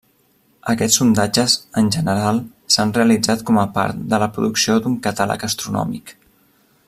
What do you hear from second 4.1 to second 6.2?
de la producció d'un catàleg astronòmic.